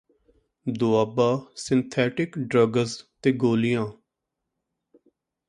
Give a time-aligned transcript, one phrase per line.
[0.65, 3.85] ਦੁਆਬਾ ઠ synthetic drugs ਤੇ ਗੋਲੀਆਂ